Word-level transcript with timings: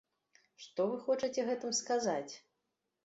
Што 0.63 0.87
вы 0.93 0.97
хочаце 1.07 1.45
гэтым 1.49 1.77
сказаць? 1.83 2.33